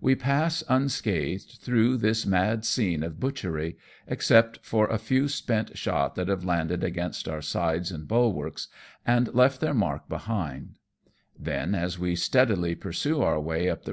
[0.00, 3.76] "We pass unscathed through this mad scene of butchery,
[4.06, 8.68] except for a few spent shot that have landed against our sides and bulwarks,
[9.04, 10.78] and left their mark behind;
[11.36, 13.66] then, as we steadily pursue our way up the Q 2 26 AMONG TYPHOONS AND
[13.66, 13.84] PIRATE CRAFT.